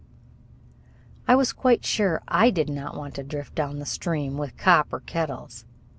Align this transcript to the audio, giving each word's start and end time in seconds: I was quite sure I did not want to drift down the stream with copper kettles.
I 1.27 1.35
was 1.35 1.53
quite 1.53 1.85
sure 1.85 2.23
I 2.27 2.49
did 2.49 2.71
not 2.71 2.97
want 2.97 3.13
to 3.17 3.23
drift 3.23 3.53
down 3.53 3.77
the 3.77 3.85
stream 3.85 4.35
with 4.35 4.57
copper 4.57 4.99
kettles. 4.99 5.63